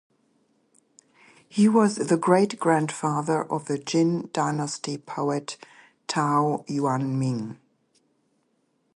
He 1.47 1.69
was 1.69 1.97
the 1.97 2.17
great-grandfather 2.17 3.43
of 3.51 3.65
the 3.65 3.77
Jin 3.77 4.31
Dynasty 4.33 4.97
poet 4.97 5.57
Tao 6.07 6.65
Yuanming. 6.67 7.57